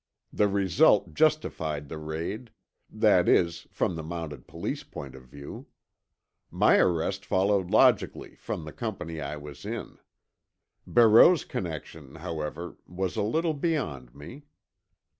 The 0.33 0.47
result 0.47 1.13
justified 1.13 1.87
the 1.87 1.99
raid; 1.99 2.49
that 2.89 3.29
is, 3.29 3.67
from 3.69 3.93
the 3.95 4.01
Mounted 4.01 4.47
Police 4.47 4.83
point 4.83 5.13
of 5.13 5.25
view. 5.27 5.67
My 6.49 6.77
arrest 6.77 7.23
followed 7.23 7.69
logically, 7.69 8.33
from 8.37 8.65
the 8.65 8.73
company 8.73 9.21
I 9.21 9.37
was 9.37 9.63
in. 9.63 9.99
Barreau's 10.87 11.45
connection, 11.45 12.15
however, 12.15 12.77
was 12.87 13.15
a 13.15 13.21
little 13.21 13.53
beyond 13.53 14.15
me. 14.15 14.45